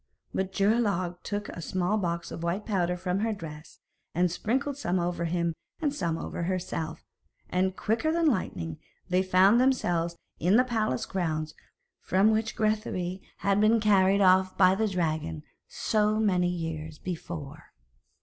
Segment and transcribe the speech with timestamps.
[0.33, 3.77] But Geirlaug took a small box of white powder from her dress,
[4.15, 7.05] and sprinkled some over him and some over herself,
[7.51, 8.79] and, quicker than lightning,
[9.09, 11.53] they found themselves in the palace grounds
[11.99, 17.65] from which Grethari had been carried off by the dragon so many years before.